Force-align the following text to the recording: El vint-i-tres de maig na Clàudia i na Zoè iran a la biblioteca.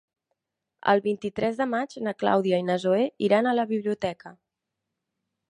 El 0.93 1.03
vint-i-tres 1.07 1.59
de 1.59 1.67
maig 1.73 1.93
na 2.07 2.15
Clàudia 2.23 2.61
i 2.63 2.67
na 2.71 2.79
Zoè 2.87 3.05
iran 3.29 3.51
a 3.51 3.55
la 3.61 3.67
biblioteca. 3.75 4.35